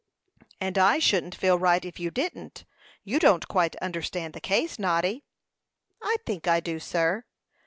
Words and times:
"And 0.59 0.79
I 0.79 0.97
shouldn't 0.97 1.35
feel 1.35 1.59
right 1.59 1.85
if 1.85 1.99
you 1.99 2.09
didn't. 2.09 2.65
You 3.03 3.19
don't 3.19 3.47
quite 3.47 3.75
understand 3.75 4.33
the 4.33 4.41
case, 4.41 4.79
Noddy." 4.79 5.25
"I 6.01 6.15
think 6.25 6.47
I 6.47 6.59
do, 6.59 6.79
sir." 6.79 7.23